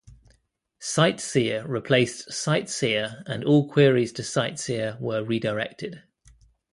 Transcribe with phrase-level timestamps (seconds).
[0.81, 6.01] CiteSeer replaced CiteSeer and all queries to CiteSeer were redirected.